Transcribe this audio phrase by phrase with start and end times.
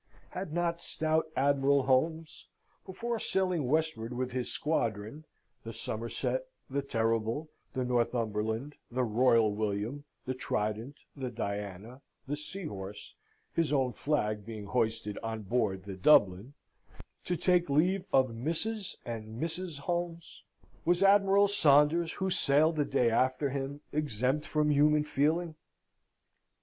[0.31, 2.47] Had not stout Admiral Holmes,
[2.87, 5.25] before sailing westward with his squadron,
[5.63, 13.13] The Somerset, The Terrible, The Northumberland, The Royal William, The Trident, The Diana, The Seahorse
[13.53, 16.55] his own flag being hoisted on board The Dublin
[17.25, 18.95] to take leave of Mrs.
[19.05, 20.41] and the Misses Holmes?
[20.83, 25.53] Was Admiral Saunders, who sailed the day after him, exempt from human feeling?